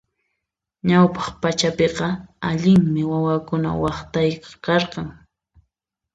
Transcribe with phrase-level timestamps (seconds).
[0.89, 2.07] Ñawpaq pachapiqa
[2.49, 5.07] allinmi wawakuna waqtayqa karqan.